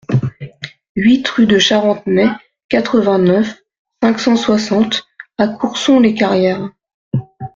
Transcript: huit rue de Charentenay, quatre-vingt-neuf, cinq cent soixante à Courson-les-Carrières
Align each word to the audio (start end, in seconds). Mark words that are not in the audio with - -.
huit 0.95 1.27
rue 1.27 1.45
de 1.45 1.59
Charentenay, 1.59 2.27
quatre-vingt-neuf, 2.69 3.61
cinq 4.01 4.19
cent 4.19 4.35
soixante 4.35 5.07
à 5.37 5.47
Courson-les-Carrières 5.47 6.71